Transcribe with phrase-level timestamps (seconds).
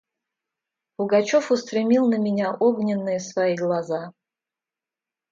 [0.95, 4.13] Пугачев устремил на меня огненные свои глаза.